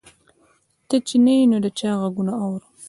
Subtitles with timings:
[0.87, 2.69] ته چې نه یې نو د چا غـــــــږونه اورم